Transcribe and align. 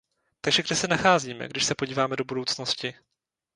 Takže 0.41 0.63
kde 0.63 0.75
se 0.75 0.87
nacházíme, 0.87 1.47
když 1.47 1.65
se 1.65 1.75
podíváme 1.75 2.15
do 2.15 2.23
budoucnosti? 2.23 2.93